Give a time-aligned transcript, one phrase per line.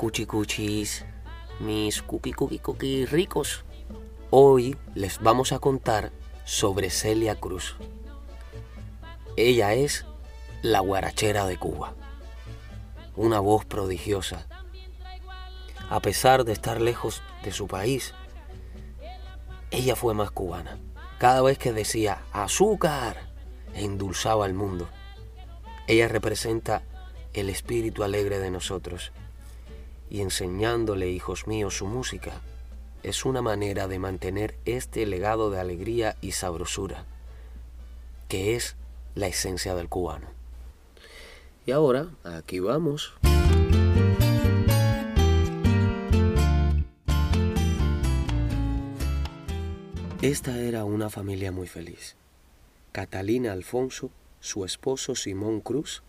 [0.00, 1.04] Cuchicuchis,
[1.58, 3.66] mis cookie cookie cookie ricos.
[4.30, 6.10] Hoy les vamos a contar
[6.46, 7.76] sobre Celia Cruz.
[9.36, 10.06] Ella es
[10.62, 11.92] la guarachera de Cuba,
[13.14, 14.46] una voz prodigiosa.
[15.90, 18.14] A pesar de estar lejos de su país,
[19.70, 20.78] ella fue más cubana.
[21.18, 23.28] Cada vez que decía azúcar,
[23.74, 24.88] endulzaba al mundo.
[25.86, 26.84] Ella representa
[27.34, 29.12] el espíritu alegre de nosotros
[30.10, 32.40] y enseñándole, hijos míos, su música
[33.02, 37.06] es una manera de mantener este legado de alegría y sabrosura,
[38.28, 38.76] que es
[39.14, 40.26] la esencia del cubano.
[41.64, 43.14] Y ahora, aquí vamos.
[50.20, 52.16] Esta era una familia muy feliz.
[52.92, 56.02] Catalina Alfonso, su esposo Simón Cruz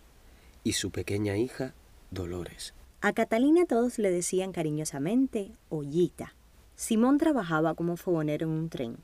[0.64, 1.72] y su pequeña hija
[2.10, 2.74] Dolores.
[3.04, 6.36] A Catalina todos le decían cariñosamente Ollita.
[6.76, 8.96] Simón trabajaba como fogonero en un tren.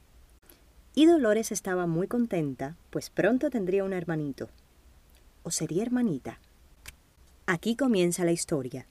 [0.95, 4.51] Y Dolores estaba muy contenta, pues pronto tendría un hermanito.
[5.43, 6.39] ¿O sería hermanita?
[7.47, 8.87] Aquí comienza la historia.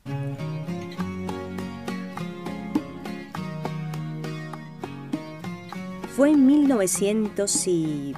[6.17, 8.13] Fue en 1900 y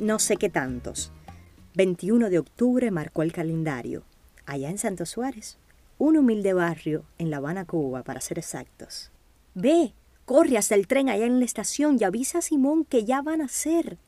[0.00, 1.12] no sé qué tantos.
[1.76, 4.02] 21 de octubre marcó el calendario,
[4.44, 5.56] allá en Santo Suárez
[6.00, 9.12] un humilde barrio en La Habana, Cuba, para ser exactos.
[9.54, 9.92] Ve,
[10.24, 13.42] corre hasta el tren allá en la estación y avisa a Simón que ya van
[13.42, 13.98] a ser.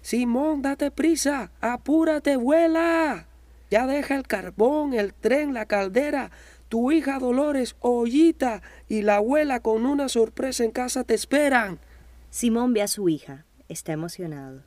[0.00, 3.28] Simón, date prisa, apúrate, vuela.
[3.70, 6.32] Ya deja el carbón, el tren, la caldera.
[6.68, 11.78] Tu hija Dolores, Ollita y la abuela con una sorpresa en casa te esperan.
[12.30, 14.64] Simón ve a su hija, está emocionado.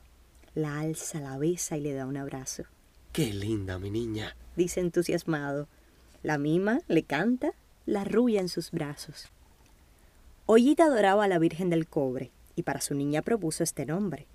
[0.55, 2.63] La alza, la besa y le da un abrazo.
[3.11, 5.67] Qué linda, mi niña, dice entusiasmado.
[6.23, 7.51] La mima le canta,
[7.85, 9.27] la rubia en sus brazos.
[10.45, 14.25] Ollita adoraba a la Virgen del Cobre y para su niña propuso este nombre.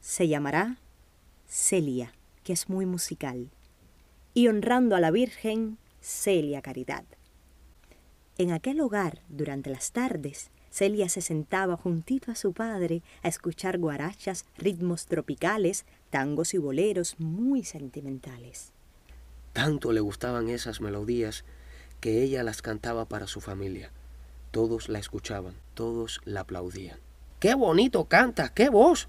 [0.00, 0.78] Se llamará
[1.46, 3.48] Celia, que es muy musical,
[4.34, 7.04] y honrando a la Virgen, Celia Caridad.
[8.36, 13.78] En aquel hogar, durante las tardes, Celia se sentaba juntito a su padre a escuchar
[13.78, 18.72] guarachas, ritmos tropicales, tangos y boleros muy sentimentales.
[19.52, 21.44] Tanto le gustaban esas melodías
[22.00, 23.90] que ella las cantaba para su familia.
[24.52, 26.98] Todos la escuchaban, todos la aplaudían.
[27.40, 28.52] ¡Qué bonito canta!
[28.54, 29.08] ¡Qué voz!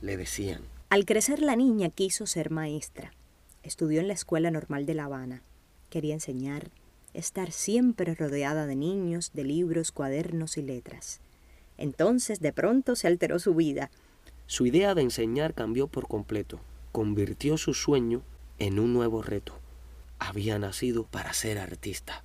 [0.00, 0.62] le decían.
[0.88, 3.12] Al crecer la niña quiso ser maestra.
[3.62, 5.42] Estudió en la Escuela Normal de La Habana.
[5.90, 6.70] Quería enseñar,
[7.12, 11.20] estar siempre rodeada de niños, de libros, cuadernos y letras.
[11.76, 13.90] Entonces de pronto se alteró su vida.
[14.46, 16.60] Su idea de enseñar cambió por completo.
[16.92, 18.22] Convirtió su sueño
[18.58, 19.54] en un nuevo reto
[20.18, 22.24] había nacido para ser artista.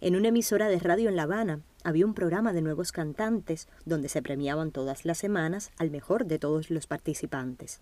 [0.00, 4.08] En una emisora de radio en La Habana había un programa de nuevos cantantes donde
[4.08, 7.80] se premiaban todas las semanas al mejor de todos los participantes.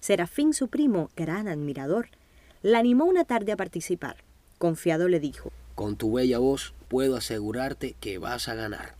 [0.00, 2.08] Serafín, su primo, gran admirador,
[2.62, 4.18] la animó una tarde a participar.
[4.58, 8.94] Confiado le dijo, Con tu bella voz puedo asegurarte que vas a ganar.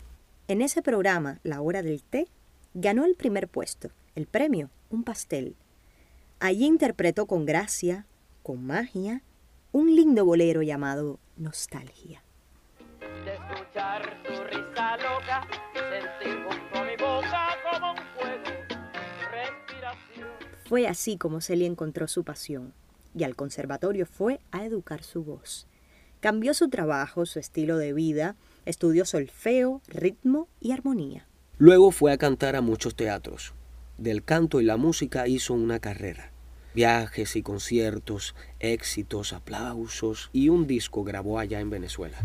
[0.49, 2.29] En ese programa, La Hora del Té,
[2.75, 5.55] ganó el primer puesto, el premio, un pastel.
[6.41, 8.07] Allí interpretó con gracia,
[8.43, 9.23] con magia
[9.77, 12.23] un lindo bolero llamado Nostalgia.
[20.65, 22.73] Fue así como Celia encontró su pasión
[23.15, 25.67] y al conservatorio fue a educar su voz.
[26.21, 31.27] Cambió su trabajo, su estilo de vida, estudió solfeo, ritmo y armonía.
[31.59, 33.53] Luego fue a cantar a muchos teatros.
[33.99, 36.33] Del canto y la música hizo una carrera
[36.77, 42.19] viajes y conciertos, éxitos, aplausos y un disco grabó allá en Venezuela.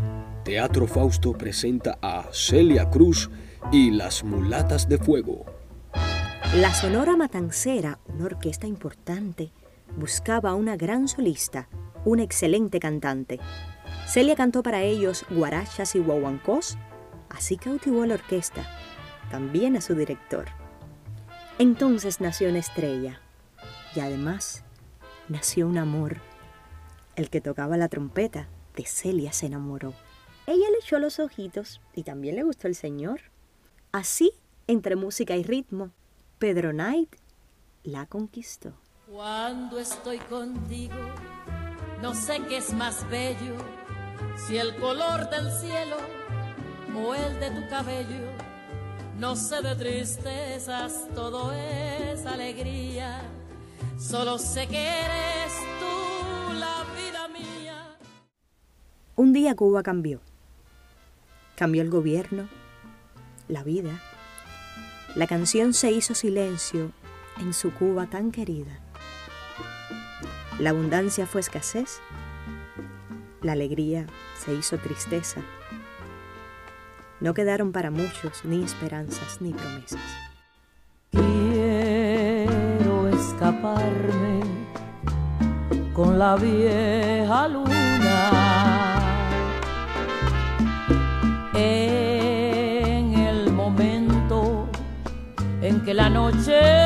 [0.44, 3.30] Teatro Fausto presenta a Celia Cruz
[3.72, 5.46] y las Mulatas de Fuego.
[6.56, 9.50] La Sonora Matancera, una orquesta importante,
[9.96, 11.70] buscaba una gran solista,
[12.04, 13.40] un excelente cantante.
[14.06, 16.76] Celia cantó para ellos guarachas y guaguancós,
[17.30, 18.66] así cautivó a la orquesta,
[19.30, 20.44] también a su director.
[21.58, 23.22] Entonces nació una estrella,
[23.94, 24.64] y además
[25.28, 26.16] nació un amor.
[27.16, 29.94] El que tocaba la trompeta de Celia se enamoró.
[30.46, 33.20] Ella le echó los ojitos y también le gustó el señor.
[33.92, 34.32] Así,
[34.66, 35.90] entre música y ritmo,
[36.38, 37.14] Pedro Knight
[37.82, 38.72] la conquistó.
[39.10, 40.96] Cuando estoy contigo,
[42.00, 43.56] no sé qué es más bello,
[44.36, 45.96] si el color del cielo
[46.96, 48.30] o el de tu cabello.
[49.18, 53.22] No sé de tristezas, todo es alegría
[54.02, 57.96] Solo sé que eres tú la vida mía.
[59.14, 60.20] Un día Cuba cambió.
[61.54, 62.48] Cambió el gobierno,
[63.46, 64.02] la vida.
[65.14, 66.90] La canción se hizo silencio
[67.38, 68.80] en su Cuba tan querida.
[70.58, 72.00] La abundancia fue escasez,
[73.40, 74.06] la alegría
[74.44, 75.40] se hizo tristeza.
[77.20, 80.31] No quedaron para muchos ni esperanzas ni promesas.
[83.42, 84.40] Escaparme
[85.92, 88.30] con la vieja luna.
[91.54, 94.68] En el momento
[95.60, 96.81] en que la noche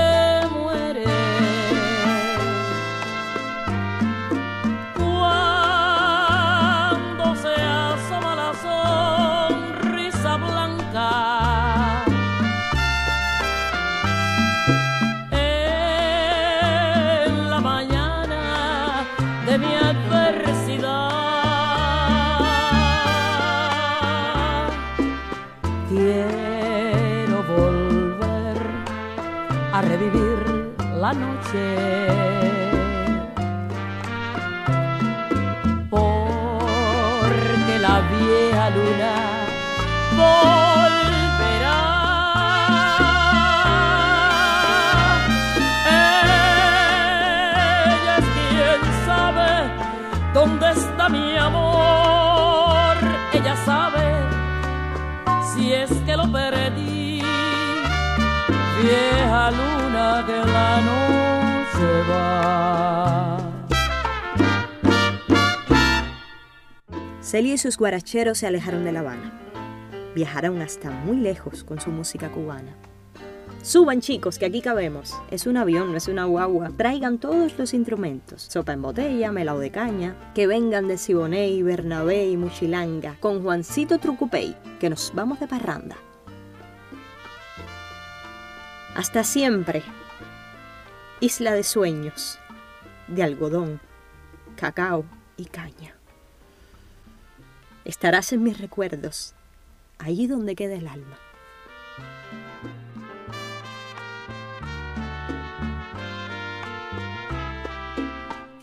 [26.17, 28.57] Quiero volver
[29.71, 30.39] a revivir
[30.99, 31.67] la noche.
[35.91, 40.66] Porque la vieja luna
[56.17, 56.27] lo.
[58.83, 63.39] Vieja luna que la noche va.
[67.21, 69.33] Celia y sus guaracheros se alejaron de La Habana.
[70.15, 72.77] Viajaron hasta muy lejos con su música cubana.
[73.63, 75.13] Suban chicos, que aquí cabemos.
[75.33, 76.71] Es un avión, no es una guagua.
[76.77, 78.43] Traigan todos los instrumentos.
[78.43, 80.15] Sopa en botella, melao de caña.
[80.37, 83.17] Que vengan de Siboney, Bernabé y Muchilanga.
[83.19, 85.97] Con Juancito Trucupey, que nos vamos de parranda.
[88.97, 89.83] Hasta siempre.
[91.21, 92.39] Isla de sueños.
[93.09, 93.79] De algodón,
[94.57, 95.05] cacao
[95.37, 95.95] y caña.
[97.85, 99.35] Estarás en mis recuerdos,
[99.99, 101.19] allí donde queda el alma.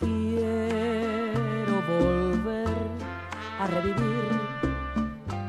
[0.00, 2.66] Quiero volver
[3.60, 4.32] a revivir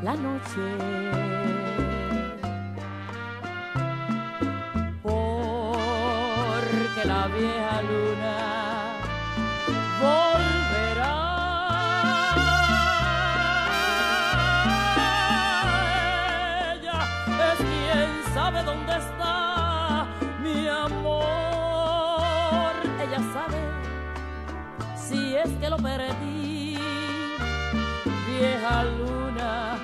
[0.03, 1.34] la noche.
[7.27, 8.93] Vieja luna
[10.01, 11.15] volverá.
[16.73, 16.99] Ella
[17.51, 20.05] es quien sabe dónde está
[20.41, 21.25] mi amor.
[23.01, 23.61] Ella sabe
[24.95, 26.77] si es que lo perdí.
[28.27, 29.77] Vieja luna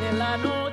[0.00, 0.67] que la noche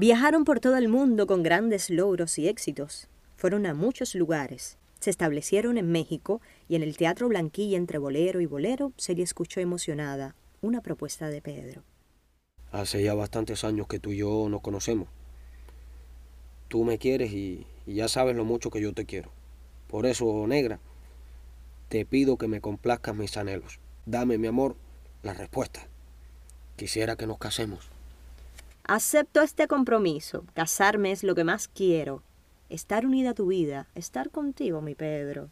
[0.00, 3.06] Viajaron por todo el mundo con grandes logros y éxitos.
[3.36, 4.78] Fueron a muchos lugares.
[4.98, 6.40] Se establecieron en México
[6.70, 11.28] y en el Teatro Blanquilla entre bolero y bolero se le escuchó emocionada una propuesta
[11.28, 11.82] de Pedro.
[12.72, 15.06] Hace ya bastantes años que tú y yo nos conocemos.
[16.68, 19.30] Tú me quieres y, y ya sabes lo mucho que yo te quiero.
[19.86, 20.80] Por eso, negra,
[21.90, 23.80] te pido que me complazcas mis anhelos.
[24.06, 24.76] Dame, mi amor,
[25.22, 25.88] la respuesta.
[26.76, 27.90] Quisiera que nos casemos.
[28.84, 30.44] Acepto este compromiso.
[30.54, 32.22] Casarme es lo que más quiero.
[32.68, 35.50] Estar unida a tu vida, estar contigo, mi Pedro.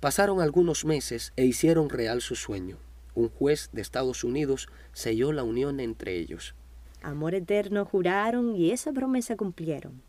[0.00, 2.78] Pasaron algunos meses e hicieron real su sueño.
[3.14, 6.54] Un juez de Estados Unidos selló la unión entre ellos.
[7.02, 10.02] Amor eterno juraron y esa promesa cumplieron.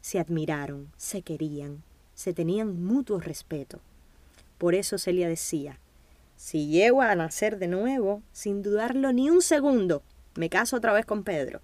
[0.00, 1.82] Se admiraron, se querían,
[2.14, 3.80] se tenían mutuo respeto.
[4.58, 5.80] Por eso Celia decía,
[6.36, 10.02] si llego a nacer de nuevo, sin dudarlo ni un segundo,
[10.36, 11.60] me caso otra vez con Pedro.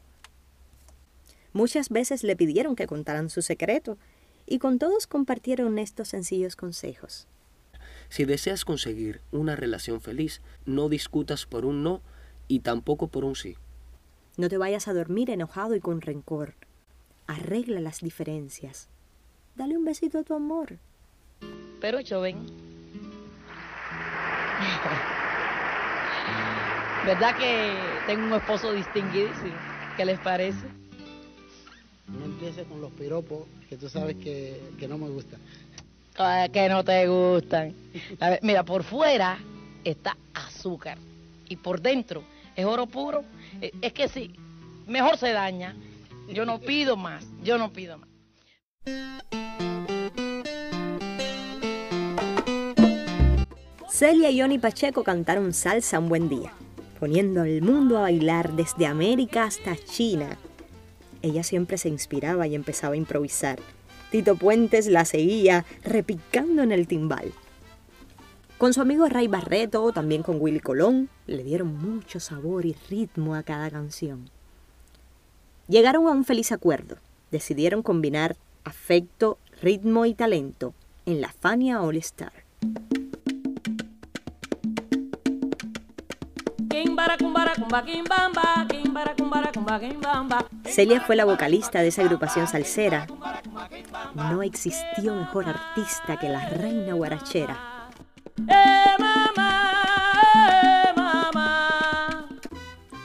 [1.52, 3.98] Muchas veces le pidieron que contaran su secreto
[4.46, 7.26] y con todos compartieron estos sencillos consejos.
[8.08, 12.02] Si deseas conseguir una relación feliz, no discutas por un no
[12.48, 13.56] y tampoco por un sí.
[14.36, 16.54] No te vayas a dormir enojado y con rencor.
[17.26, 18.88] Arregla las diferencias.
[19.54, 20.78] Dale un besito a tu amor.
[21.80, 22.46] Pero ven.
[27.06, 27.72] ¿Verdad que
[28.10, 29.54] tengo un esposo distinguidísimo?
[29.96, 30.66] ¿Qué les parece?
[32.08, 35.38] No empieces con los piropos que tú sabes que, que no me gustan.
[36.18, 37.72] Ah, que no te gustan.
[38.18, 39.38] A ver, mira, por fuera
[39.84, 40.98] está azúcar
[41.48, 42.24] y por dentro
[42.56, 43.22] es oro puro.
[43.60, 44.32] Eh, Es que sí,
[44.88, 45.76] mejor se daña.
[46.28, 48.08] Yo no pido más, yo no pido más.
[53.88, 56.52] Celia y Johnny Pacheco cantaron salsa un buen día,
[57.00, 60.36] poniendo al mundo a bailar desde América hasta China.
[61.22, 63.58] Ella siempre se inspiraba y empezaba a improvisar.
[64.10, 67.32] Tito Puentes la seguía repicando en el timbal.
[68.58, 73.34] Con su amigo Ray Barreto, también con Willy Colón, le dieron mucho sabor y ritmo
[73.34, 74.28] a cada canción.
[75.68, 76.96] Llegaron a un feliz acuerdo.
[77.30, 80.74] Decidieron combinar afecto, ritmo y talento
[81.06, 82.32] en la Fania All Star.
[90.64, 93.06] Celia fue la vocalista de esa agrupación salsera.
[94.14, 97.88] No existió mejor artista que la reina guarachera.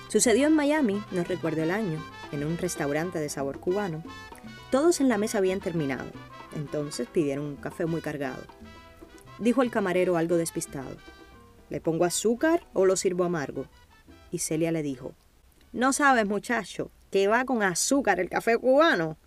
[0.10, 2.00] Sucedió en Miami, no recuerdo el año,
[2.32, 4.04] en un restaurante de sabor cubano.
[4.72, 6.06] Todos en la mesa habían terminado,
[6.56, 8.42] entonces pidieron un café muy cargado.
[9.40, 10.96] Dijo el camarero algo despistado.
[11.70, 13.66] ¿Le pongo azúcar o lo sirvo amargo?
[14.32, 15.14] Y Celia le dijo,
[15.72, 19.18] no sabes muchacho, que va con azúcar el café cubano.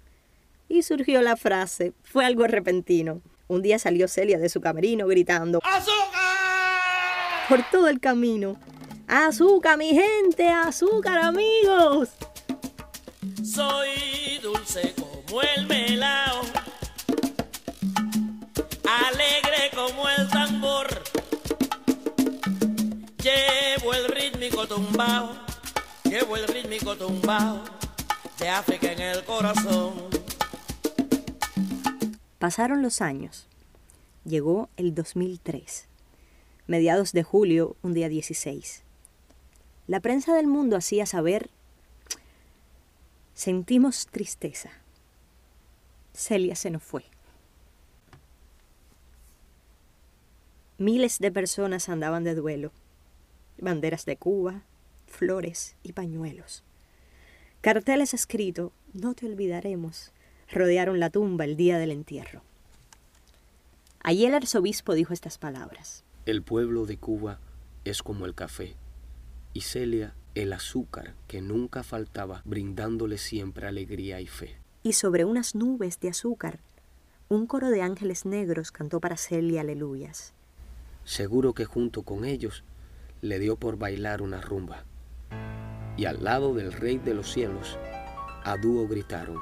[0.68, 3.22] Y surgió la frase, fue algo repentino.
[3.48, 7.48] Un día salió Celia de su camerino gritando, ¡Azúcar!
[7.48, 8.58] Por todo el camino.
[9.06, 10.48] ¡Azúcar, mi gente!
[10.48, 12.10] ¡Azúcar, amigos!
[13.42, 16.42] Soy dulce como el melao,
[18.84, 19.47] alegre
[23.78, 25.36] Llevo el rítmico tumbao,
[26.02, 27.62] llevo el rítmico tumbao
[28.40, 29.94] de África en el corazón.
[32.40, 33.46] Pasaron los años.
[34.24, 35.86] Llegó el 2003.
[36.66, 38.82] Mediados de julio, un día 16.
[39.86, 41.48] La prensa del mundo hacía saber,
[43.34, 44.70] sentimos tristeza.
[46.14, 47.04] Celia se nos fue.
[50.78, 52.72] Miles de personas andaban de duelo
[53.60, 54.62] banderas de Cuba,
[55.06, 56.64] flores y pañuelos.
[57.60, 60.12] Carteles escritos, no te olvidaremos,
[60.50, 62.42] rodearon la tumba el día del entierro.
[64.00, 66.04] Allí el arzobispo dijo estas palabras.
[66.24, 67.40] El pueblo de Cuba
[67.84, 68.74] es como el café
[69.52, 74.56] y Celia el azúcar que nunca faltaba brindándole siempre alegría y fe.
[74.82, 76.60] Y sobre unas nubes de azúcar,
[77.28, 80.32] un coro de ángeles negros cantó para Celia aleluyas.
[81.04, 82.62] Seguro que junto con ellos
[83.20, 84.84] le dio por bailar una rumba.
[85.96, 87.78] Y al lado del Rey de los Cielos,
[88.44, 89.38] a dúo gritaron.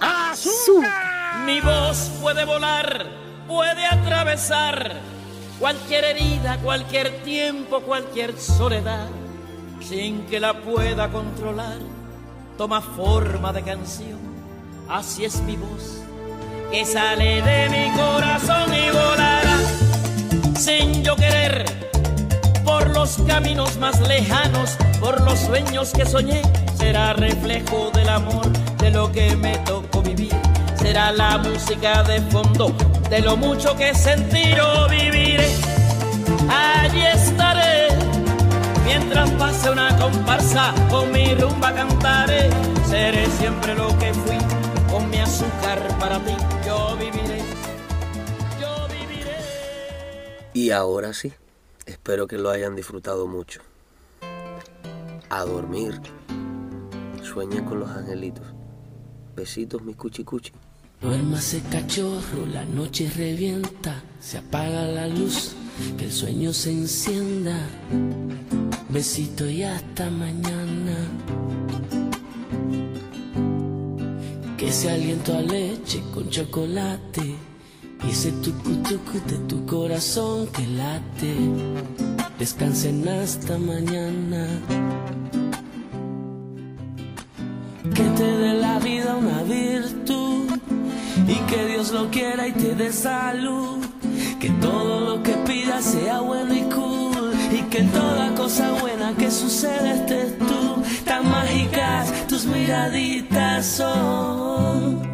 [0.00, 1.46] ¡Azúcar!
[1.46, 3.06] Mi voz puede volar,
[3.48, 5.00] puede atravesar
[5.58, 9.08] cualquier herida, cualquier tiempo, cualquier soledad,
[9.80, 11.78] sin que la pueda controlar.
[12.56, 14.20] Toma forma de canción,
[14.88, 16.02] así es mi voz,
[16.70, 19.58] que sale de mi corazón y volará
[20.56, 21.84] sin yo querer
[23.04, 26.40] los caminos más lejanos, por los sueños que soñé,
[26.78, 30.32] será reflejo del amor, de lo que me tocó vivir,
[30.74, 32.74] será la música de fondo,
[33.10, 35.50] de lo mucho que sentir o viviré.
[36.48, 37.88] Allí estaré,
[38.86, 42.48] mientras pase una comparsa, con mi rumba cantaré,
[42.88, 44.38] seré siempre lo que fui,
[44.90, 46.34] con mi azúcar para ti,
[46.64, 47.42] yo viviré,
[48.58, 49.36] yo viviré.
[50.54, 51.34] Y ahora sí.
[51.86, 53.60] Espero que lo hayan disfrutado mucho.
[55.28, 56.00] A dormir.
[57.22, 58.46] Sueña con los angelitos.
[59.36, 60.52] Besitos, mis cuchicuchi.
[61.00, 65.54] Duérmase cachorro, la noche revienta, se apaga la luz,
[65.98, 67.58] que el sueño se encienda.
[68.88, 70.96] Besito y hasta mañana.
[74.56, 77.53] Que se aliento a leche con chocolate
[78.06, 81.34] y ese tucu tucu de tu corazón que late.
[82.38, 84.46] Descansen hasta mañana.
[87.94, 90.58] Que te dé la vida una virtud
[91.28, 93.84] y que Dios lo quiera y te dé salud.
[94.40, 99.30] Que todo lo que pidas sea bueno y cool y que toda cosa buena que
[99.30, 100.82] suceda estés tú.
[101.04, 105.13] Tan mágicas tus miraditas son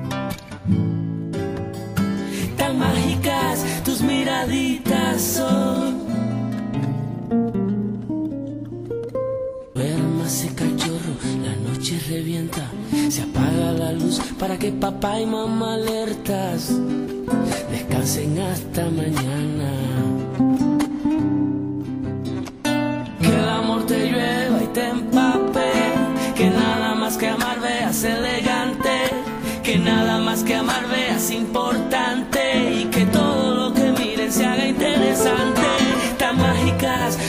[4.02, 6.00] miraditas son.
[9.74, 11.14] Duérmase cachorro,
[11.44, 12.70] la noche revienta,
[13.08, 16.72] se apaga la luz para que papá y mamá alertas
[17.70, 19.70] descansen hasta mañana.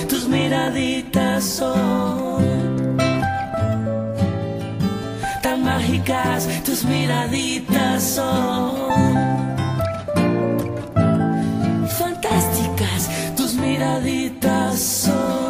[0.07, 2.97] tus miraditas son
[5.41, 8.71] tan mágicas, tus miraditas son
[11.87, 15.40] fantásticas, tus miraditas son.